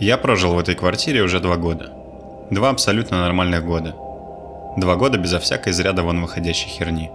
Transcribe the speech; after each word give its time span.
Я 0.00 0.16
прожил 0.16 0.54
в 0.54 0.58
этой 0.58 0.74
квартире 0.74 1.20
уже 1.20 1.40
два 1.40 1.56
года. 1.56 1.90
Два 2.48 2.70
абсолютно 2.70 3.20
нормальных 3.20 3.66
года. 3.66 3.94
Два 4.78 4.96
года 4.96 5.18
безо 5.18 5.38
всякой 5.38 5.74
из 5.74 5.84
вон 5.84 6.22
выходящей 6.22 6.70
херни. 6.70 7.10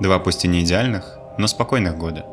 Два 0.00 0.18
пусть 0.18 0.44
и 0.44 0.48
не 0.48 0.60
идеальных, 0.60 1.18
но 1.38 1.46
спокойных 1.46 1.96
года. 1.96 2.26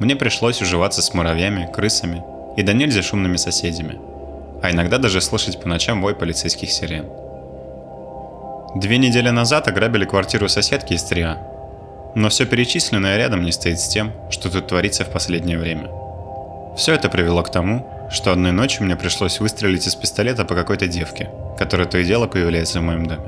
Мне 0.00 0.16
пришлось 0.16 0.60
уживаться 0.60 1.02
с 1.02 1.14
муравьями, 1.14 1.70
крысами 1.72 2.24
и 2.56 2.64
до 2.64 2.72
нельзя 2.72 3.02
шумными 3.02 3.36
соседями, 3.36 4.00
а 4.60 4.72
иногда 4.72 4.98
даже 4.98 5.20
слышать 5.20 5.60
по 5.60 5.68
ночам 5.68 6.02
вой 6.02 6.16
полицейских 6.16 6.72
сирен. 6.72 7.06
Две 8.74 8.98
недели 8.98 9.30
назад 9.30 9.68
ограбили 9.68 10.04
квартиру 10.04 10.48
соседки 10.48 10.94
из 10.94 11.04
Триа, 11.04 11.38
но 12.16 12.28
все 12.28 12.44
перечисленное 12.44 13.18
рядом 13.18 13.42
не 13.42 13.52
стоит 13.52 13.78
с 13.78 13.86
тем, 13.86 14.10
что 14.30 14.50
тут 14.50 14.66
творится 14.66 15.04
в 15.04 15.10
последнее 15.10 15.58
время. 15.58 15.88
Все 16.76 16.92
это 16.94 17.08
привело 17.08 17.44
к 17.44 17.52
тому, 17.52 17.86
что 18.14 18.32
одной 18.32 18.52
ночью 18.52 18.84
мне 18.84 18.96
пришлось 18.96 19.40
выстрелить 19.40 19.86
из 19.86 19.94
пистолета 19.96 20.44
по 20.44 20.54
какой-то 20.54 20.86
девке, 20.86 21.30
которая 21.58 21.86
то 21.86 21.98
и 21.98 22.04
дело 22.04 22.28
появляется 22.28 22.78
в 22.78 22.82
моем 22.82 23.06
доме. 23.06 23.24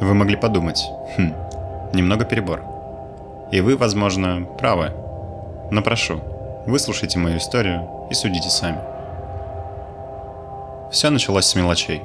Вы 0.00 0.14
могли 0.14 0.36
подумать, 0.36 0.84
хм, 1.16 1.34
немного 1.92 2.24
перебор. 2.24 2.62
И 3.50 3.60
вы, 3.60 3.76
возможно, 3.76 4.46
правы. 4.58 4.92
Но 5.70 5.82
прошу, 5.82 6.20
выслушайте 6.64 7.18
мою 7.18 7.38
историю 7.38 7.88
и 8.08 8.14
судите 8.14 8.48
сами. 8.48 8.78
Все 10.92 11.10
началось 11.10 11.46
с 11.46 11.54
мелочей. 11.56 12.02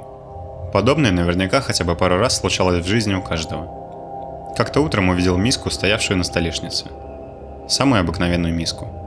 Подобное 0.74 1.12
наверняка 1.12 1.62
хотя 1.62 1.84
бы 1.84 1.96
пару 1.96 2.18
раз 2.18 2.38
случалось 2.38 2.84
в 2.84 2.88
жизни 2.88 3.14
у 3.14 3.22
каждого. 3.22 4.54
Как-то 4.58 4.82
утром 4.82 5.10
увидел 5.10 5.38
миску, 5.38 5.70
стоявшую 5.70 6.18
на 6.18 6.24
столешнице. 6.24 6.86
Самую 7.68 8.02
обыкновенную 8.02 8.54
миску. 8.54 9.07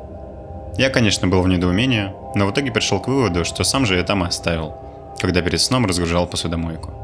Я, 0.81 0.89
конечно, 0.89 1.29
был 1.29 1.43
в 1.43 1.49
недоумении, 1.49 2.11
но 2.35 2.47
в 2.47 2.53
итоге 2.53 2.73
пришел 2.73 3.01
к 3.01 3.09
выводу, 3.09 3.45
что 3.45 3.65
сам 3.65 3.85
же 3.85 3.97
я 3.97 4.03
там 4.03 4.25
и 4.25 4.29
оставил, 4.29 4.79
когда 5.19 5.43
перед 5.43 5.61
сном 5.61 5.85
разгружал 5.85 6.27
посудомойку. 6.27 6.95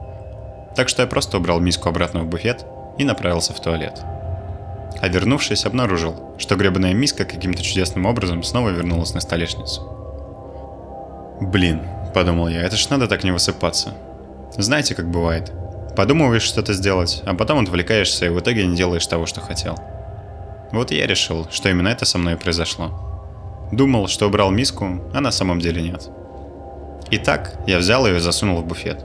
Так 0.74 0.88
что 0.88 1.02
я 1.02 1.06
просто 1.06 1.36
убрал 1.36 1.60
миску 1.60 1.90
обратно 1.90 2.20
в 2.20 2.26
буфет 2.26 2.64
и 2.96 3.04
направился 3.04 3.52
в 3.52 3.60
туалет. 3.60 4.00
А 5.02 5.08
вернувшись, 5.08 5.66
обнаружил, 5.66 6.16
что 6.38 6.56
гребаная 6.56 6.94
миска 6.94 7.26
каким-то 7.26 7.62
чудесным 7.62 8.06
образом 8.06 8.42
снова 8.42 8.70
вернулась 8.70 9.12
на 9.12 9.20
столешницу. 9.20 9.82
Блин, 11.42 11.82
подумал 12.14 12.48
я, 12.48 12.62
это 12.62 12.76
ж 12.76 12.88
надо 12.88 13.06
так 13.08 13.24
не 13.24 13.30
высыпаться. 13.30 13.92
Знаете, 14.56 14.94
как 14.94 15.10
бывает. 15.10 15.52
Подумываешь 15.94 16.44
что-то 16.44 16.72
сделать, 16.72 17.22
а 17.26 17.34
потом 17.34 17.58
отвлекаешься 17.58 18.24
и 18.24 18.30
в 18.30 18.40
итоге 18.40 18.66
не 18.66 18.74
делаешь 18.74 19.06
того, 19.06 19.26
что 19.26 19.42
хотел. 19.42 19.78
Вот 20.72 20.92
я 20.92 21.06
решил, 21.06 21.46
что 21.50 21.68
именно 21.68 21.88
это 21.88 22.06
со 22.06 22.16
мной 22.16 22.36
и 22.36 22.38
произошло. 22.38 23.15
Думал, 23.72 24.08
что 24.08 24.26
убрал 24.26 24.50
миску, 24.50 25.00
а 25.12 25.20
на 25.20 25.30
самом 25.30 25.60
деле 25.60 25.82
нет. 25.82 26.08
Итак, 27.10 27.58
я 27.66 27.78
взял 27.78 28.06
ее 28.06 28.16
и 28.16 28.20
засунул 28.20 28.60
в 28.62 28.66
буфет. 28.66 29.04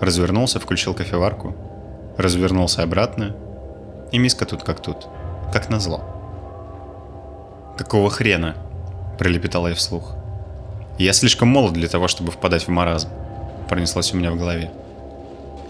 Развернулся, 0.00 0.58
включил 0.58 0.94
кофеварку. 0.94 1.54
Развернулся 2.16 2.82
обратно. 2.82 3.36
И 4.10 4.18
миска 4.18 4.44
тут 4.44 4.64
как 4.64 4.80
тут. 4.80 5.06
Как 5.52 5.70
назло. 5.70 6.02
«Какого 7.78 8.10
хрена?»– 8.10 8.54
пролепетала 9.18 9.68
я 9.68 9.74
вслух. 9.74 10.14
«Я 10.98 11.12
слишком 11.12 11.48
молод 11.48 11.72
для 11.72 11.88
того, 11.88 12.06
чтобы 12.06 12.30
впадать 12.30 12.66
в 12.66 12.68
маразм»,– 12.68 13.08
пронеслось 13.68 14.12
у 14.12 14.16
меня 14.16 14.30
в 14.30 14.36
голове. 14.36 14.70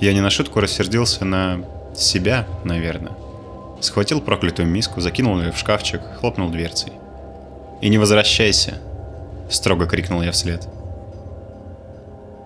Я 0.00 0.12
не 0.12 0.20
на 0.20 0.30
шутку 0.30 0.60
рассердился 0.60 1.24
на 1.24 1.60
себя, 1.94 2.46
наверное. 2.64 3.12
Схватил 3.80 4.20
проклятую 4.20 4.66
миску, 4.66 5.00
закинул 5.00 5.38
ее 5.40 5.52
в 5.52 5.58
шкафчик, 5.58 6.00
хлопнул 6.18 6.50
дверцей. 6.50 6.92
«И 7.82 7.88
не 7.88 7.98
возвращайся!»– 7.98 8.78
строго 9.50 9.86
крикнул 9.86 10.22
я 10.22 10.30
вслед. 10.30 10.68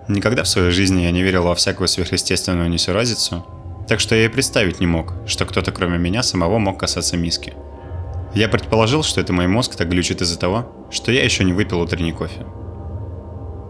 Никогда 0.08 0.44
в 0.44 0.48
своей 0.48 0.70
жизни 0.70 1.02
я 1.02 1.10
не 1.10 1.22
верил 1.22 1.42
во 1.42 1.54
всякую 1.54 1.88
сверхъестественную 1.88 2.70
несуразицу, 2.70 3.44
так 3.86 4.00
что 4.00 4.14
я 4.14 4.24
и 4.24 4.28
представить 4.28 4.80
не 4.80 4.86
мог, 4.86 5.12
что 5.26 5.44
кто-то 5.44 5.72
кроме 5.72 5.98
меня 5.98 6.22
самого 6.22 6.58
мог 6.58 6.80
касаться 6.80 7.18
миски. 7.18 7.52
Я 8.34 8.48
предположил, 8.48 9.02
что 9.02 9.20
это 9.20 9.34
мой 9.34 9.46
мозг 9.46 9.76
так 9.76 9.90
глючит 9.90 10.22
из-за 10.22 10.38
того, 10.38 10.72
что 10.90 11.12
я 11.12 11.22
еще 11.22 11.44
не 11.44 11.52
выпил 11.52 11.80
утренний 11.80 12.12
кофе. 12.12 12.46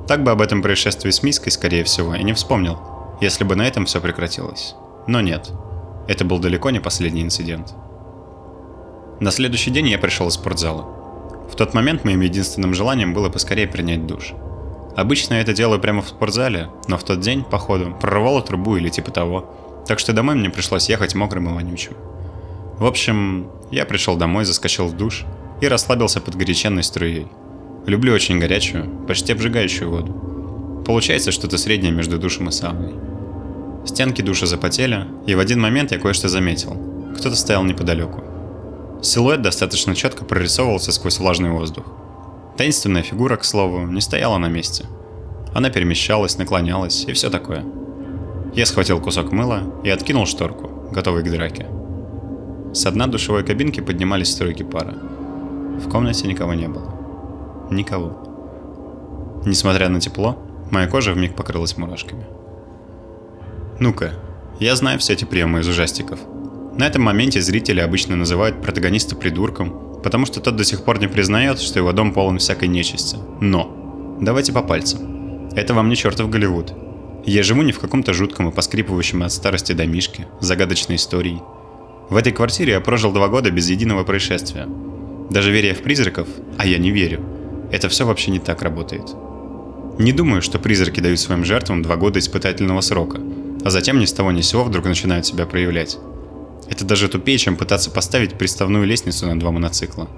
Так 0.07 0.23
бы 0.23 0.31
об 0.31 0.43
этом 0.43 0.63
происшествии 0.63 1.11
с 1.11 1.25
миской, 1.25 1.51
скорее 1.51 1.83
всего, 1.83 2.15
и 2.15 2.23
не 2.23 2.33
вспомнил, 2.33 2.79
если 3.21 3.43
бы 3.43 3.57
на 3.57 3.67
этом 3.67 3.87
все 3.87 4.01
прекратилось. 4.01 4.77
Но 5.09 5.21
нет, 5.21 5.51
это 6.07 6.25
был 6.25 6.39
далеко 6.39 6.71
не 6.71 6.79
последний 6.79 7.23
инцидент. 7.23 7.75
На 9.19 9.33
следующий 9.33 9.73
день 9.73 9.89
я 9.89 9.99
пришел 9.99 10.29
из 10.29 10.35
спортзала. 10.35 10.96
В 11.51 11.57
тот 11.57 11.75
момент 11.75 12.05
моим 12.05 12.21
единственным 12.21 12.75
желанием 12.75 13.15
было 13.15 13.29
поскорее 13.29 13.67
принять 13.67 14.07
душ. 14.07 14.33
Обычно 14.97 15.35
я 15.35 15.41
это 15.41 15.53
делаю 15.53 15.81
прямо 15.81 16.03
в 16.03 16.09
спортзале, 16.09 16.71
но 16.89 16.97
в 16.97 17.05
тот 17.05 17.21
день, 17.21 17.45
походу, 17.45 17.95
прорвало 18.01 18.43
трубу 18.43 18.77
или 18.77 18.89
типа 18.89 19.11
того, 19.11 19.85
так 19.87 19.99
что 19.99 20.13
домой 20.13 20.35
мне 20.35 20.51
пришлось 20.51 20.89
ехать 20.89 21.15
мокрым 21.15 21.49
и 21.49 21.53
вонючим. 21.53 21.93
В 22.79 22.87
общем, 22.87 23.51
я 23.71 23.85
пришел 23.85 24.17
домой, 24.17 24.45
заскочил 24.45 24.87
в 24.87 24.97
душ 24.97 25.25
и 25.61 25.69
расслабился 25.69 26.21
под 26.21 26.37
горяченной 26.37 26.83
струей. 26.83 27.29
Люблю 27.87 28.13
очень 28.13 28.39
горячую, 28.39 28.91
почти 29.07 29.33
обжигающую 29.33 29.91
воду. 29.91 30.83
Получается 30.85 31.31
что-то 31.31 31.57
среднее 31.59 31.93
между 31.93 32.19
душем 32.19 32.49
и 32.49 32.53
сауной. 32.53 32.95
Стенки 33.87 34.23
душа 34.23 34.47
запотели, 34.47 35.05
и 35.27 35.35
в 35.35 35.39
один 35.39 35.61
момент 35.61 35.93
я 35.93 35.99
кое-что 35.99 36.29
заметил. 36.29 36.77
Кто-то 37.17 37.37
стоял 37.37 37.65
неподалеку. 37.65 38.25
Силуэт 39.07 39.41
достаточно 39.41 39.95
четко 39.95 40.25
прорисовывался 40.25 40.91
сквозь 40.91 41.21
влажный 41.21 41.51
воздух. 41.51 41.85
Таинственная 42.57 43.05
фигура, 43.05 43.37
к 43.37 43.45
слову, 43.45 43.87
не 43.87 44.01
стояла 44.01 44.37
на 44.39 44.49
месте. 44.49 44.87
Она 45.55 45.71
перемещалась, 45.71 46.39
наклонялась 46.39 47.05
и 47.05 47.13
все 47.13 47.31
такое. 47.31 47.65
Я 48.57 48.67
схватил 48.67 49.01
кусок 49.01 49.31
мыла 49.31 49.63
и 49.85 49.91
откинул 49.91 50.27
шторку, 50.27 50.91
готовый 50.91 51.23
к 51.23 51.31
драке. 51.31 51.69
С 52.75 52.91
дна 52.91 53.07
душевой 53.07 53.45
кабинки 53.45 53.79
поднимались 53.79 54.33
струйки 54.33 54.65
пара. 54.65 54.95
В 55.79 55.89
комнате 55.89 56.27
никого 56.27 56.55
не 56.55 56.67
было. 56.67 56.93
Никого. 57.71 59.41
Несмотря 59.47 59.89
на 59.89 60.01
тепло, 60.01 60.37
моя 60.73 60.89
кожа 60.89 61.13
вмиг 61.13 61.37
покрылась 61.37 61.77
мурашками. 61.77 62.27
Ну-ка, 63.79 64.15
я 64.59 64.75
знаю 64.75 64.99
все 64.99 65.13
эти 65.13 65.25
приемы 65.25 65.61
из 65.61 65.69
ужастиков– 65.69 66.19
на 66.79 66.85
этом 66.87 67.03
моменте 67.03 67.41
зрители 67.41 67.81
обычно 67.81 68.17
называют 68.17 68.61
протагониста 68.61 69.17
придурком, 69.17 70.01
потому 70.03 70.27
что 70.27 70.41
тот 70.41 70.57
до 70.57 70.65
сих 70.65 70.85
пор 70.85 71.01
не 71.01 71.09
признает, 71.09 71.59
что 71.59 71.79
его 71.79 71.93
дом 71.93 72.13
полон 72.13 72.39
всякой 72.39 72.69
нечисти. 72.69 73.17
Но, 73.41 74.19
давайте 74.21 74.53
по 74.53 74.63
пальцам. 74.63 75.51
Это 75.55 75.73
вам 75.73 75.89
не 75.89 75.97
чертов 75.97 76.29
Голливуд. 76.29 76.73
Я 77.25 77.43
живу 77.43 77.63
не 77.63 77.73
в 77.73 77.81
каком-то 77.81 78.13
жутком 78.13 78.49
и 78.49 78.53
поскрипывающем 78.53 79.23
от 79.23 79.33
старости 79.33 79.73
домишке, 79.73 80.29
загадочной 80.41 80.97
историей. 80.97 81.41
В 82.11 82.17
этой 82.17 82.33
квартире 82.33 82.75
я 82.75 82.81
прожил 82.81 83.11
два 83.11 83.29
года 83.29 83.51
без 83.51 83.71
единого 83.71 84.05
происшествия. 84.05 84.69
Даже 85.31 85.51
веря 85.51 85.75
в 85.75 85.79
призраков, 85.79 86.29
а 86.57 86.67
я 86.67 86.79
не 86.79 86.91
верю, 86.91 87.25
это 87.73 87.89
все 87.89 88.07
вообще 88.07 88.31
не 88.31 88.39
так 88.39 88.63
работает. 88.63 89.17
Не 89.99 90.13
думаю, 90.13 90.43
что 90.43 90.59
призраки 90.59 91.01
дают 91.01 91.19
своим 91.19 91.45
жертвам 91.45 91.83
два 91.83 91.97
года 91.97 92.19
испытательного 92.19 92.83
срока, 92.83 93.19
а 93.65 93.71
затем 93.71 93.99
ни 93.99 94.05
с 94.05 94.13
того 94.13 94.31
ни 94.31 94.43
с 94.43 94.49
сего 94.49 94.63
вдруг 94.63 94.85
начинают 94.85 95.27
себя 95.27 95.47
проявлять. 95.47 95.99
Это 96.69 96.85
даже 96.85 97.09
тупее, 97.09 97.39
чем 97.39 97.57
пытаться 97.57 97.91
поставить 97.91 98.37
приставную 98.39 98.87
лестницу 98.87 99.27
на 99.27 99.39
два 99.39 99.51
моноцикла. 99.51 100.09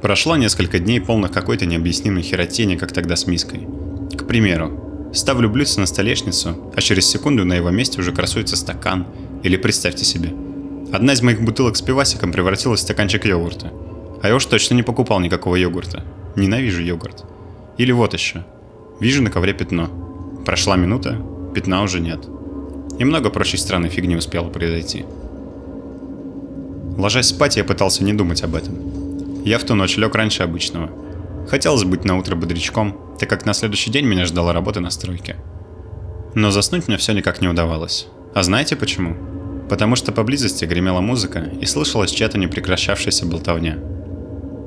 Прошло 0.00 0.36
несколько 0.36 0.78
дней 0.78 1.00
полных 1.00 1.30
какой-то 1.30 1.64
необъяснимой 1.66 2.22
херотени, 2.22 2.76
как 2.76 2.92
тогда 2.92 3.14
с 3.14 3.26
миской. 3.26 3.68
К 4.16 4.26
примеру, 4.26 5.10
ставлю 5.14 5.48
блюдце 5.48 5.80
на 5.80 5.86
столешницу, 5.86 6.72
а 6.74 6.80
через 6.80 7.06
секунду 7.06 7.44
на 7.44 7.54
его 7.54 7.70
месте 7.70 8.00
уже 8.00 8.12
красуется 8.12 8.56
стакан. 8.56 9.06
Или 9.42 9.56
представьте 9.56 10.04
себе, 10.04 10.32
одна 10.92 11.12
из 11.12 11.22
моих 11.22 11.42
бутылок 11.42 11.76
с 11.76 11.82
пивасиком 11.82 12.32
превратилась 12.32 12.80
в 12.80 12.82
стаканчик 12.82 13.24
йогурта. 13.24 13.72
А 14.22 14.28
я 14.28 14.34
уж 14.36 14.44
точно 14.46 14.74
не 14.74 14.82
покупал 14.82 15.20
никакого 15.20 15.56
йогурта. 15.56 16.04
Ненавижу 16.36 16.82
йогурт. 16.82 17.24
Или 17.78 17.92
вот 17.92 18.14
еще. 18.14 18.44
Вижу 19.00 19.22
на 19.22 19.30
ковре 19.30 19.52
пятно. 19.52 19.88
Прошла 20.44 20.76
минута, 20.76 21.20
пятна 21.54 21.82
уже 21.82 22.00
нет. 22.00 22.28
И 23.02 23.04
много 23.04 23.30
прочей 23.30 23.56
странной 23.56 23.88
фигни 23.88 24.14
успело 24.14 24.48
произойти. 24.48 25.04
Ложась 26.96 27.30
спать, 27.30 27.56
я 27.56 27.64
пытался 27.64 28.04
не 28.04 28.12
думать 28.12 28.44
об 28.44 28.54
этом. 28.54 29.42
Я 29.42 29.58
в 29.58 29.64
ту 29.64 29.74
ночь 29.74 29.96
лег 29.96 30.14
раньше 30.14 30.44
обычного. 30.44 30.88
Хотелось 31.48 31.82
быть 31.82 32.04
на 32.04 32.16
утро 32.16 32.36
бодрячком, 32.36 32.96
так 33.18 33.28
как 33.28 33.44
на 33.44 33.54
следующий 33.54 33.90
день 33.90 34.04
меня 34.06 34.24
ждала 34.24 34.52
работа 34.52 34.78
на 34.78 34.90
стройке. 34.90 35.34
Но 36.36 36.52
заснуть 36.52 36.86
мне 36.86 36.96
все 36.96 37.12
никак 37.12 37.40
не 37.40 37.48
удавалось. 37.48 38.06
А 38.36 38.44
знаете 38.44 38.76
почему? 38.76 39.16
Потому 39.68 39.96
что 39.96 40.12
поблизости 40.12 40.64
гремела 40.64 41.00
музыка 41.00 41.50
и 41.60 41.66
слышалась 41.66 42.12
чья-то 42.12 42.38
непрекращавшаяся 42.38 43.26
болтовня. 43.26 43.80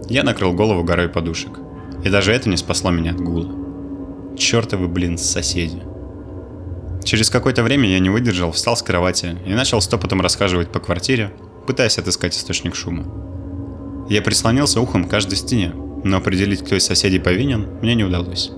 Я 0.09 0.23
накрыл 0.23 0.51
голову 0.51 0.83
горой 0.83 1.07
подушек. 1.07 1.59
И 2.03 2.09
даже 2.09 2.33
это 2.33 2.49
не 2.49 2.57
спасло 2.57 2.91
меня 2.91 3.11
от 3.11 3.21
гула. 3.21 3.49
Чёртовы, 4.37 4.89
блин, 4.89 5.17
соседи. 5.17 5.81
Через 7.06 7.30
какое-то 7.30 7.62
время 7.62 7.88
я 7.88 8.00
не 8.00 8.10
выдержал, 8.10 8.52
встал 8.52 8.75
с 8.75 8.81
кровати 8.81 9.38
и 9.46 9.54
начал 9.54 9.80
стопотом 9.80 10.22
расхаживать 10.22 10.72
по 10.72 10.80
квартире, 10.80 11.31
пытаясь 11.68 12.00
отыскать 12.00 12.36
источник 12.36 12.75
шума. 12.75 13.06
Я 14.10 14.24
прислонился 14.24 14.81
ухом 14.81 15.06
к 15.06 15.12
каждой 15.12 15.36
стене, 15.36 15.72
но 16.04 16.18
определить, 16.18 16.63
кто 16.66 16.75
из 16.75 16.84
соседей 16.84 17.19
повинен, 17.19 17.68
мне 17.84 17.94
не 17.94 18.04
удалось. 18.04 18.50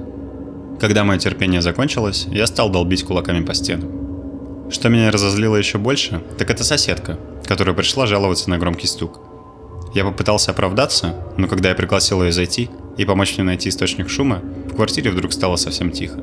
Когда 0.79 1.03
мое 1.03 1.19
терпение 1.19 1.61
закончилось, 1.61 2.25
я 2.31 2.47
стал 2.47 2.69
долбить 2.69 3.03
кулаками 3.03 3.43
по 3.43 3.53
стенам. 3.53 4.69
Что 4.71 4.87
меня 4.87 5.11
разозлило 5.11 5.57
еще 5.57 5.77
больше, 5.77 6.21
так 6.37 6.49
это 6.49 6.63
соседка, 6.63 7.19
которая 7.45 7.75
пришла 7.75 8.05
жаловаться 8.05 8.49
на 8.49 8.57
громкий 8.57 8.87
стук. 8.87 9.19
Я 9.93 10.05
попытался 10.05 10.51
оправдаться, 10.51 11.15
но 11.37 11.47
когда 11.47 11.69
я 11.69 11.75
пригласил 11.75 12.23
ее 12.23 12.31
зайти 12.31 12.69
и 12.95 13.03
помочь 13.03 13.35
мне 13.35 13.43
найти 13.43 13.67
источник 13.67 14.09
шума, 14.09 14.41
в 14.71 14.75
квартире 14.75 15.11
вдруг 15.11 15.33
стало 15.33 15.57
совсем 15.57 15.91
тихо. 15.91 16.21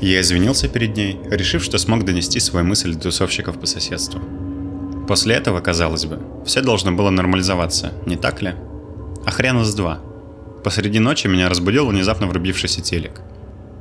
Я 0.00 0.22
извинился 0.22 0.66
перед 0.68 0.96
ней, 0.96 1.20
решив, 1.30 1.62
что 1.62 1.76
смог 1.76 2.04
донести 2.04 2.40
свою 2.40 2.64
мысль 2.64 2.94
до 2.94 3.00
тусовщиков 3.00 3.60
по 3.60 3.66
соседству. 3.66 4.20
После 5.06 5.34
этого, 5.34 5.60
казалось 5.60 6.06
бы, 6.06 6.20
все 6.46 6.62
должно 6.62 6.92
было 6.92 7.10
нормализоваться, 7.10 7.92
не 8.06 8.16
так 8.16 8.40
ли? 8.40 8.54
А 9.26 9.30
хрена 9.30 9.64
с 9.64 9.74
два. 9.74 10.00
Посреди 10.64 11.00
ночи 11.00 11.26
меня 11.26 11.50
разбудил 11.50 11.86
внезапно 11.86 12.26
врубившийся 12.26 12.80
телек. 12.80 13.20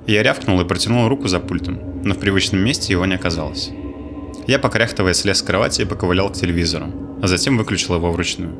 Я 0.07 0.23
рявкнул 0.23 0.59
и 0.59 0.65
протянул 0.65 1.07
руку 1.07 1.27
за 1.29 1.39
пультом, 1.39 2.01
но 2.03 2.15
в 2.15 2.19
привычном 2.19 2.61
месте 2.61 2.91
его 2.91 3.05
не 3.05 3.15
оказалось. 3.15 3.69
Я, 4.45 4.59
покряхтывая, 4.59 5.13
слез 5.13 5.37
с 5.37 5.43
кровати 5.43 5.83
и 5.83 5.85
поковылял 5.85 6.29
к 6.29 6.33
телевизору, 6.33 6.87
а 7.21 7.27
затем 7.27 7.57
выключил 7.57 7.95
его 7.95 8.11
вручную. 8.11 8.53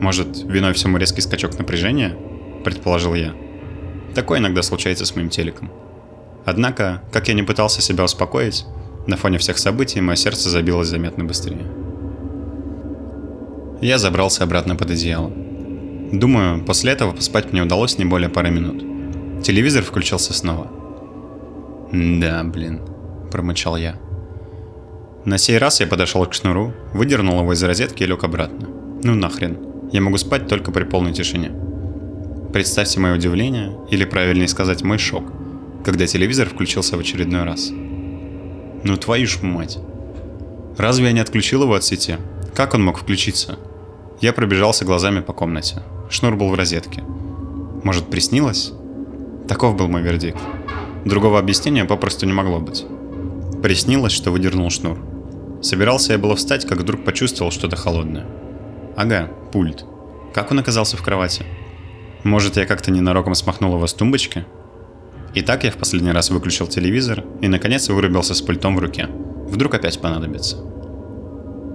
Может, 0.00 0.42
виной 0.44 0.74
всему 0.74 0.98
резкий 0.98 1.22
скачок 1.22 1.58
напряжения? 1.58 2.16
Предположил 2.64 3.14
я. 3.14 3.34
Такое 4.14 4.40
иногда 4.40 4.62
случается 4.62 5.06
с 5.06 5.14
моим 5.14 5.30
телеком. 5.30 5.70
Однако, 6.44 7.02
как 7.10 7.28
я 7.28 7.34
не 7.34 7.42
пытался 7.42 7.80
себя 7.80 8.04
успокоить, 8.04 8.66
на 9.06 9.16
фоне 9.16 9.38
всех 9.38 9.58
событий 9.58 10.00
мое 10.00 10.16
сердце 10.16 10.50
забилось 10.50 10.88
заметно 10.88 11.24
быстрее. 11.24 11.66
Я 13.80 13.98
забрался 13.98 14.44
обратно 14.44 14.76
под 14.76 14.90
одеяло. 14.90 15.32
Думаю, 16.12 16.64
после 16.64 16.92
этого 16.92 17.12
поспать 17.12 17.52
мне 17.52 17.62
удалось 17.62 17.98
не 17.98 18.04
более 18.04 18.28
пары 18.28 18.50
минут. 18.50 19.42
Телевизор 19.42 19.82
включился 19.82 20.32
снова. 20.32 20.70
«Да, 21.92 22.44
блин»,– 22.44 22.80
промычал 23.30 23.76
я. 23.76 23.96
На 25.24 25.38
сей 25.38 25.58
раз 25.58 25.80
я 25.80 25.86
подошел 25.86 26.24
к 26.26 26.34
шнуру, 26.34 26.74
выдернул 26.92 27.40
его 27.40 27.52
из 27.52 27.62
розетки 27.62 28.02
и 28.02 28.06
лег 28.06 28.24
обратно. 28.24 28.68
Ну 29.02 29.14
нахрен, 29.14 29.58
я 29.92 30.00
могу 30.00 30.18
спать 30.18 30.48
только 30.48 30.70
при 30.70 30.84
полной 30.84 31.12
тишине. 31.12 31.52
Представьте 32.52 33.00
мое 33.00 33.14
удивление, 33.14 33.76
или 33.90 34.04
правильнее 34.04 34.48
сказать 34.48 34.82
мой 34.82 34.98
шок– 34.98 35.24
когда 35.84 36.06
телевизор 36.06 36.48
включился 36.48 36.96
в 36.96 37.00
очередной 37.00 37.44
раз. 37.44 37.70
Ну 37.70 38.96
твою 38.96 39.26
ж 39.26 39.42
мать. 39.42 39.78
Разве 40.78 41.06
я 41.06 41.12
не 41.12 41.20
отключил 41.20 41.62
его 41.62 41.74
от 41.74 41.84
сети? 41.84 42.16
Как 42.54 42.74
он 42.74 42.82
мог 42.84 42.98
включиться? 42.98 43.58
Я 44.20 44.32
пробежался 44.32 44.84
глазами 44.84 45.20
по 45.20 45.32
комнате. 45.32 45.82
Шнур 46.08 46.36
был 46.36 46.48
в 46.48 46.54
розетке. 46.54 47.02
Может, 47.84 48.10
приснилось? 48.10 48.72
Таков 49.46 49.76
был 49.76 49.88
мой 49.88 50.02
вердикт. 50.02 50.40
Другого 51.04 51.38
объяснения 51.38 51.84
попросту 51.84 52.24
не 52.24 52.32
могло 52.32 52.60
быть. 52.60 52.86
Приснилось, 53.62 54.12
что 54.12 54.30
выдернул 54.30 54.70
шнур. 54.70 54.98
Собирался 55.62 56.12
я 56.12 56.18
было 56.18 56.34
встать, 56.36 56.66
как 56.66 56.78
вдруг 56.78 57.04
почувствовал 57.04 57.52
что-то 57.52 57.76
холодное. 57.76 58.26
Ага, 58.96 59.30
пульт. 59.52 59.84
Как 60.32 60.50
он 60.50 60.58
оказался 60.58 60.96
в 60.96 61.02
кровати? 61.02 61.44
Может, 62.22 62.56
я 62.56 62.64
как-то 62.64 62.90
ненароком 62.90 63.34
смахнул 63.34 63.74
его 63.74 63.86
с 63.86 63.94
тумбочки? 63.94 64.46
И 65.34 65.42
так 65.42 65.64
я 65.64 65.70
в 65.70 65.76
последний 65.76 66.12
раз 66.12 66.30
выключил 66.30 66.68
телевизор 66.68 67.24
и 67.40 67.48
наконец 67.48 67.88
вырубился 67.88 68.34
с 68.34 68.40
пультом 68.40 68.76
в 68.76 68.78
руке. 68.78 69.08
Вдруг 69.48 69.74
опять 69.74 70.00
понадобится. 70.00 70.58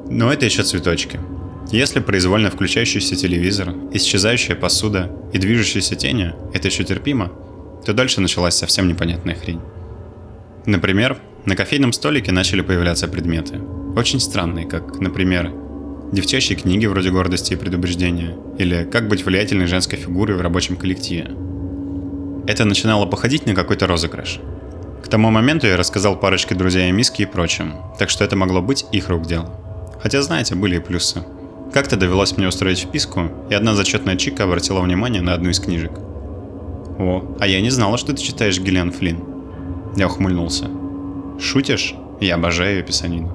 Но 0.10 0.32
это 0.32 0.46
еще 0.46 0.64
цветочки. 0.64 1.20
Если 1.72 2.00
произвольно 2.00 2.50
включающийся 2.50 3.16
телевизор, 3.16 3.76
исчезающая 3.94 4.56
посуда 4.56 5.12
и 5.34 5.38
движущиеся 5.38 5.96
тени– 5.96 6.34
это 6.54 6.68
еще 6.70 6.84
терпимо, 6.84 7.32
то 7.86 7.94
дальше 7.94 8.22
началась 8.22 8.56
совсем 8.56 8.88
непонятная 8.88 9.36
хрень. 9.36 9.62
Например, 10.66 11.18
на 11.46 11.56
кофейном 11.56 11.94
столике 11.94 12.32
начали 12.32 12.62
появляться 12.62 13.08
предметы. 13.08 13.60
Очень 13.96 14.20
странные, 14.20 14.68
как, 14.68 15.00
например, 15.00 15.52
девчачьи 16.12 16.56
книги 16.56 16.86
вроде 16.86 17.12
«Гордости 17.12 17.54
и 17.54 17.58
предубеждения» 17.58 18.36
или 18.58 18.84
«Как 18.92 19.08
быть 19.08 19.26
влиятельной 19.26 19.68
женской 19.68 20.00
фигурой 20.00 20.38
в 20.38 20.42
рабочем 20.42 20.76
коллективе», 20.76 21.30
это 22.50 22.66
начинало 22.66 23.06
походить 23.06 23.46
на 23.46 23.54
какой-то 23.54 23.86
розыгрыш. 23.86 24.40
К 25.04 25.08
тому 25.08 25.30
моменту 25.30 25.68
я 25.68 25.78
рассказал 25.78 26.16
парочке 26.16 26.56
друзей 26.56 26.90
о 26.90 26.92
миске 26.92 27.24
и 27.24 27.26
прочем, 27.28 27.76
так 28.00 28.10
что 28.10 28.24
это 28.24 28.36
могло 28.36 28.60
быть 28.60 28.88
их 28.92 29.10
рук 29.10 29.28
дело. 29.28 29.52
Хотя, 30.02 30.24
знаете, 30.24 30.56
были 30.56 30.78
и 30.78 30.80
плюсы. 30.80 31.24
Как-то 31.72 31.96
довелось 31.96 32.36
мне 32.38 32.48
устроить 32.48 32.80
вписку, 32.80 33.30
и 33.52 33.54
одна 33.54 33.76
зачетная 33.76 34.16
чика 34.16 34.46
обратила 34.46 34.80
внимание 34.80 35.22
на 35.22 35.36
одну 35.36 35.52
из 35.52 35.60
книжек. 35.60 35.92
«О, 36.98 37.38
а 37.40 37.46
я 37.46 37.62
не 37.62 37.70
знала, 37.70 38.00
что 38.00 38.14
ты 38.14 38.24
читаешь 38.24 38.60
Гиллиан 38.60 38.92
Флинн». 38.92 39.24
Я 39.96 40.08
ухмыльнулся. 40.08 40.72
«Шутишь? 41.40 41.94
Я 42.20 42.34
обожаю 42.34 42.78
ее 42.78 42.84
писанину». 42.84 43.32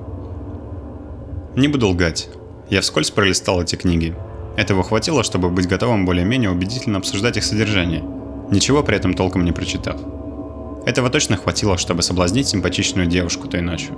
Не 1.55 1.69
буду 1.69 1.87
лгать. 1.87 2.31
Я 2.69 2.81
вскользь 2.81 3.13
пролистал 3.13 3.63
эти 3.63 3.77
книги. 3.77 4.17
Этого 4.57 4.83
хватило, 4.83 5.23
чтобы 5.23 5.51
быть 5.51 5.69
готовым 5.69 6.05
более-менее 6.05 6.51
убедительно 6.51 6.99
обсуждать 6.99 7.37
их 7.37 7.45
содержание– 7.45 8.03
ничего 8.51 8.83
при 8.83 8.97
этом 8.97 9.15
толком 9.15 9.45
не 9.45 9.53
прочитав. 9.53 9.97
Этого 10.87 11.11
точно 11.11 11.37
хватило, 11.37 11.79
чтобы 11.79 12.03
соблазнить 12.03 12.49
симпатичную 12.49 13.07
девушку 13.07 13.49
той 13.49 13.61
ночью. 13.63 13.97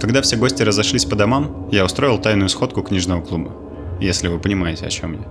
Когда 0.00 0.22
все 0.22 0.36
гости 0.36 0.62
разошлись 0.62 1.04
по 1.04 1.16
домам, 1.16 1.68
я 1.70 1.84
устроил 1.84 2.18
тайную 2.18 2.48
сходку 2.48 2.82
книжного 2.82 3.20
клуба, 3.20 3.52
если 4.00 4.28
вы 4.28 4.38
понимаете, 4.38 4.86
о 4.86 4.90
чем 4.90 5.14
я. 5.14 5.26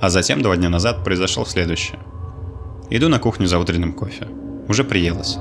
А 0.00 0.10
затем, 0.10 0.42
два 0.42 0.56
дня 0.56 0.68
назад, 0.68 1.02
произошло 1.02 1.44
следующее. 1.44 1.98
Иду 2.90 3.08
на 3.08 3.18
кухню 3.18 3.46
за 3.46 3.58
утренним 3.58 3.92
кофе. 3.92 4.28
Уже 4.68 4.84
приелась. 4.84 5.38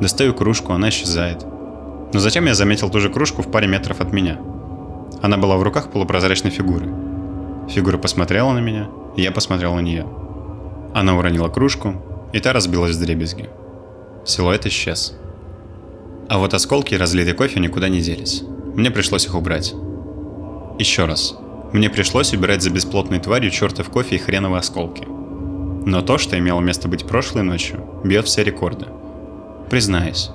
Достаю 0.00 0.34
кружку, 0.34 0.72
она 0.72 0.88
исчезает. 0.88 1.44
Но 2.12 2.20
затем 2.20 2.46
я 2.46 2.54
заметил 2.54 2.90
ту 2.90 3.00
же 3.00 3.10
кружку 3.10 3.42
в 3.42 3.50
паре 3.50 3.68
метров 3.68 4.00
от 4.00 4.12
меня. 4.12 4.40
Она 5.20 5.36
была 5.36 5.56
в 5.56 5.62
руках 5.62 5.90
полупрозрачной 5.90 6.50
фигуры. 6.50 6.88
Фигура 7.68 7.98
посмотрела 7.98 8.52
на 8.52 8.58
меня, 8.58 8.88
и 9.16 9.22
я 9.22 9.30
посмотрел 9.30 9.74
на 9.74 9.80
нее. 9.80 10.06
Она 10.94 11.16
уронила 11.16 11.48
кружку, 11.48 11.94
и 12.32 12.40
та 12.40 12.52
разбилась 12.52 12.96
в 12.96 13.00
дребезги. 13.00 13.48
Силуэт 14.24 14.66
исчез. 14.66 15.14
А 16.28 16.38
вот 16.38 16.54
осколки 16.54 16.94
и 16.94 16.96
разлитый 16.96 17.34
кофе 17.34 17.60
никуда 17.60 17.88
не 17.88 18.00
делись. 18.00 18.42
Мне 18.74 18.90
пришлось 18.90 19.26
их 19.26 19.34
убрать. 19.34 19.74
Еще 20.78 21.04
раз. 21.04 21.36
Мне 21.72 21.90
пришлось 21.90 22.32
убирать 22.32 22.62
за 22.62 22.70
бесплотной 22.70 23.18
тварью 23.18 23.50
чертов 23.50 23.88
кофе 23.88 24.16
и 24.16 24.18
хреновые 24.18 24.60
осколки. 24.60 25.04
Но 25.84 26.02
то, 26.02 26.18
что 26.18 26.38
имело 26.38 26.60
место 26.60 26.88
быть 26.88 27.06
прошлой 27.06 27.42
ночью, 27.42 27.84
бьет 28.04 28.26
все 28.26 28.44
рекорды. 28.44 28.86
Признаюсь, 29.70 30.30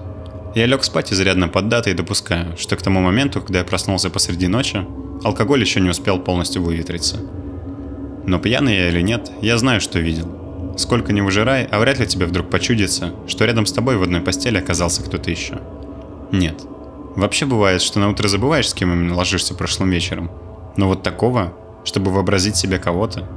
я 0.55 0.65
лег 0.65 0.83
спать 0.83 1.13
изрядно 1.13 1.47
поддато 1.47 1.89
и 1.89 1.93
допускаю, 1.93 2.57
что 2.57 2.75
к 2.75 2.81
тому 2.81 2.99
моменту, 3.01 3.41
когда 3.41 3.59
я 3.59 3.65
проснулся 3.65 4.09
посреди 4.09 4.47
ночи, 4.47 4.85
алкоголь 5.23 5.61
еще 5.61 5.79
не 5.79 5.89
успел 5.89 6.19
полностью 6.19 6.63
выветриться. 6.63 7.17
Но 8.25 8.39
пьяный 8.39 8.75
я 8.75 8.89
или 8.89 9.01
нет, 9.01 9.31
я 9.41 9.57
знаю, 9.57 9.79
что 9.79 9.99
видел. 9.99 10.46
Сколько 10.77 11.11
не 11.11 11.21
выжирай, 11.21 11.65
а 11.65 11.79
вряд 11.79 11.99
ли 11.99 12.05
тебе 12.05 12.27
вдруг 12.27 12.49
почудится, 12.49 13.13
что 13.27 13.45
рядом 13.45 13.65
с 13.65 13.73
тобой 13.73 13.97
в 13.97 14.03
одной 14.03 14.21
постели 14.21 14.57
оказался 14.57 15.01
кто-то 15.03 15.31
еще. 15.31 15.59
Нет. 16.31 16.61
Вообще 17.15 17.47
бывает, 17.47 17.81
что 17.81 17.99
на 17.99 18.09
утро 18.09 18.27
забываешь, 18.27 18.69
с 18.69 18.75
кем 18.75 18.93
именно 18.93 19.15
ложишься 19.15 19.55
прошлым 19.55 19.89
вечером. 19.89 20.29
Но 20.77 20.87
вот 20.87 21.01
такого, 21.01 21.53
чтобы 21.83 22.11
вообразить 22.11 22.55
себе 22.55 22.77
кого-то, 22.77 23.27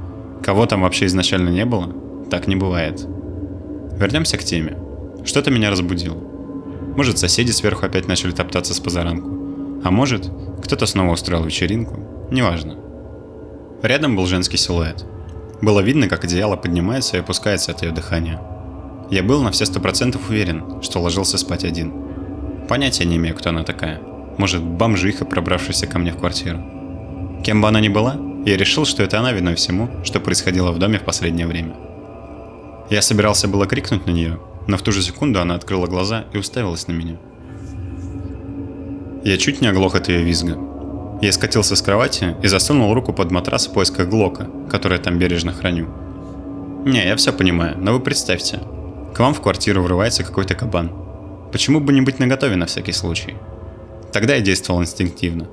кого 0.43 0.67
там 0.67 0.83
вообще 0.83 1.07
изначально 1.07 1.49
не 1.49 1.65
было, 1.65 1.91
так 2.29 2.47
не 2.47 2.55
бывает. 2.55 3.01
Вернемся 3.97 4.37
к 4.37 4.43
теме. 4.43 4.77
Что-то 5.25 5.49
меня 5.49 5.71
разбудило. 5.71 6.17
Может, 6.95 7.17
соседи 7.17 7.51
сверху 7.51 7.85
опять 7.87 8.07
начали 8.07 8.31
топтаться 8.31 8.75
с 8.75 8.79
позаранку. 8.79 9.29
А 9.83 9.89
может, 9.89 10.29
кто-то 10.63 10.85
снова 10.85 11.13
устроил 11.13 11.43
вечеринку. 11.43 12.27
Неважно. 12.29 12.77
Рядом 13.81 14.15
был 14.15 14.27
женский 14.27 14.57
силуэт. 14.57 15.05
Было 15.61 15.79
видно, 15.81 16.07
как 16.07 16.23
одеяло 16.23 16.55
поднимается 16.55 17.17
и 17.17 17.19
опускается 17.19 17.71
от 17.71 17.83
ее 17.83 17.91
дыхания. 17.91 18.41
Я 19.11 19.23
был 19.23 19.43
на 19.43 19.51
все 19.51 19.65
сто 19.65 19.79
процентов 19.79 20.29
уверен, 20.29 20.81
что 20.81 20.99
ложился 20.99 21.37
спать 21.37 21.63
один. 21.63 21.93
Понятия 22.67 23.05
не 23.05 23.17
имею, 23.17 23.35
кто 23.35 23.49
она 23.49 23.63
такая. 23.63 24.01
Может, 24.37 24.63
бомжиха, 24.63 25.25
пробравшаяся 25.25 25.85
ко 25.85 25.99
мне 25.99 26.13
в 26.13 26.17
квартиру. 26.17 26.59
Кем 27.43 27.61
бы 27.61 27.67
она 27.67 27.79
ни 27.79 27.89
была, 27.89 28.17
я 28.45 28.57
решил, 28.57 28.85
что 28.85 29.03
это 29.03 29.19
она 29.19 29.33
виной 29.33 29.55
всему, 29.55 29.89
что 30.03 30.19
происходило 30.19 30.71
в 30.71 30.79
доме 30.79 30.97
в 30.97 31.03
последнее 31.03 31.45
время. 31.45 31.75
Я 32.89 33.01
собирался 33.01 33.47
было 33.47 33.67
крикнуть 33.67 34.05
на 34.05 34.11
нее, 34.11 34.39
но 34.67 34.77
в 34.77 34.81
ту 34.81 34.91
же 34.91 35.01
секунду 35.01 35.39
она 35.39 35.55
открыла 35.55 35.85
глаза 35.85 36.25
и 36.33 36.37
уставилась 36.37 36.87
на 36.87 36.93
меня. 36.93 37.17
Я 39.23 39.37
чуть 39.37 39.61
не 39.61 39.67
оглох 39.67 39.93
от 39.95 40.09
ее 40.09 40.23
визга, 40.23 40.57
я 41.21 41.31
скатился 41.31 41.75
с 41.75 41.81
кровати 41.81 42.35
и 42.41 42.47
засунул 42.47 42.93
руку 42.93 43.13
под 43.13 43.31
матрас 43.31 43.67
в 43.67 43.73
поисках 43.73 44.09
Глока, 44.09 44.47
который 44.69 44.97
я 44.97 45.03
там 45.03 45.19
бережно 45.19 45.53
храню. 45.53 45.87
Не, 46.83 47.05
я 47.05 47.15
все 47.15 47.31
понимаю, 47.31 47.77
но 47.77 47.93
вы 47.93 47.99
представьте. 47.99 48.59
К 49.13 49.19
вам 49.19 49.35
в 49.35 49.41
квартиру 49.41 49.83
врывается 49.83 50.23
какой-то 50.23 50.55
кабан. 50.55 50.91
Почему 51.51 51.79
бы 51.79 51.93
не 51.93 52.01
быть 52.01 52.17
наготове 52.17 52.55
на 52.55 52.65
всякий 52.65 52.91
случай? 52.91 53.35
Тогда 54.11 54.35
я 54.35 54.41
действовал 54.41 54.81
инстинктивно. 54.81 55.47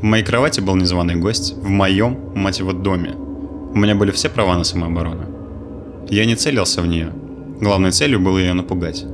В 0.00 0.02
моей 0.02 0.24
кровати 0.24 0.60
был 0.60 0.74
незваный 0.74 1.14
гость, 1.14 1.54
в 1.54 1.68
моем, 1.68 2.32
мать 2.34 2.58
его, 2.58 2.72
доме. 2.72 3.14
У 3.14 3.78
меня 3.78 3.94
были 3.94 4.10
все 4.10 4.28
права 4.28 4.56
на 4.58 4.64
самооборону. 4.64 5.26
Я 6.08 6.24
не 6.24 6.34
целился 6.34 6.82
в 6.82 6.86
нее. 6.88 7.12
Главной 7.60 7.92
целью 7.92 8.18
было 8.18 8.38
ее 8.38 8.54
напугать. 8.54 9.04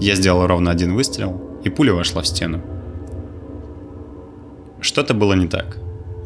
Я 0.00 0.14
сделал 0.14 0.46
ровно 0.46 0.70
один 0.70 0.94
выстрел, 0.94 1.40
и 1.64 1.70
пуля 1.70 1.94
вошла 1.94 2.20
в 2.20 2.26
стену. 2.26 2.60
Что-то 4.80 5.14
было 5.14 5.34
не 5.34 5.46
так. 5.46 5.78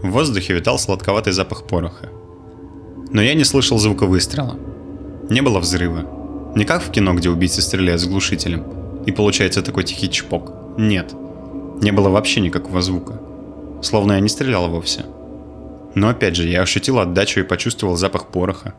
В 0.03 0.11
воздухе 0.11 0.55
витал 0.55 0.79
сладковатый 0.79 1.33
запах 1.33 1.67
пороха. 1.67 2.09
Но 3.11 3.23
я 3.23 3.35
не 3.35 3.45
слышал 3.45 3.79
звука 3.79 4.07
выстрела. 4.07 4.57
Не 5.31 5.41
было 5.41 5.59
взрыва. 5.59 6.05
Не 6.55 6.65
как 6.65 6.83
в 6.83 6.91
кино, 6.91 7.15
где 7.15 7.31
убийцы 7.31 7.63
стреляют 7.63 8.01
с 8.01 8.07
глушителем, 8.07 8.65
и 9.07 9.13
получается 9.13 9.63
такой 9.63 9.85
тихий 9.85 10.11
чпок. 10.11 10.53
Нет. 10.79 11.15
Не 11.81 11.91
было 11.91 12.09
вообще 12.09 12.41
никакого 12.41 12.81
звука. 12.81 13.21
Словно 13.83 14.13
я 14.13 14.21
не 14.21 14.29
стрелял 14.29 14.69
вовсе. 14.69 15.05
Но 15.95 16.09
опять 16.09 16.37
же, 16.37 16.49
я 16.49 16.63
ощутил 16.63 16.99
отдачу 16.99 17.41
и 17.41 17.45
почувствовал 17.45 17.97
запах 17.97 18.27
пороха. 18.29 18.75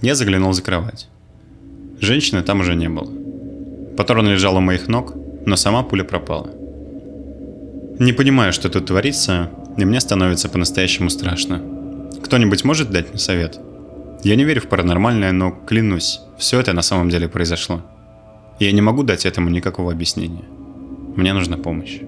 Я 0.00 0.14
заглянул 0.14 0.52
за 0.52 0.62
кровать. 0.62 1.08
Женщины 2.00 2.42
там 2.42 2.60
уже 2.60 2.74
не 2.74 2.88
было. 2.88 3.10
Патрон 3.96 4.28
лежал 4.28 4.56
у 4.56 4.60
моих 4.60 4.88
ног, 4.88 5.14
но 5.46 5.56
сама 5.56 5.82
пуля 5.82 6.04
пропала. 6.04 6.50
Не 8.02 8.12
понимаю, 8.12 8.52
что 8.52 8.68
тут 8.68 8.86
творится, 8.86 9.48
и 9.76 9.84
мне 9.84 10.00
становится 10.00 10.48
по-настоящему 10.48 11.08
страшно. 11.08 11.62
Кто-нибудь 12.24 12.64
может 12.64 12.90
дать 12.90 13.10
мне 13.10 13.18
совет? 13.20 13.60
Я 14.24 14.34
не 14.34 14.42
верю 14.42 14.60
в 14.60 14.66
паранормальное, 14.66 15.30
но 15.30 15.52
клянусь, 15.52 16.18
все 16.36 16.58
это 16.58 16.72
на 16.72 16.82
самом 16.82 17.10
деле 17.10 17.28
произошло. 17.28 17.80
И 18.58 18.64
я 18.64 18.72
не 18.72 18.80
могу 18.80 19.04
дать 19.04 19.24
этому 19.24 19.50
никакого 19.50 19.92
объяснения. 19.92 20.42
Мне 21.14 21.32
нужна 21.32 21.56
помощь. 21.56 22.00